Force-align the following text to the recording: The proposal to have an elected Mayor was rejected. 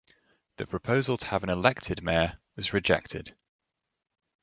The 0.57 0.65
proposal 0.65 1.15
to 1.17 1.25
have 1.27 1.43
an 1.43 1.51
elected 1.51 2.01
Mayor 2.01 2.39
was 2.55 2.73
rejected. 2.73 3.37